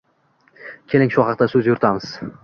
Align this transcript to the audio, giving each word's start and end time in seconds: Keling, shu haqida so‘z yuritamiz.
Keling, 0.93 1.11
shu 1.15 1.25
haqida 1.27 1.47
so‘z 1.53 1.69
yuritamiz. 1.71 2.09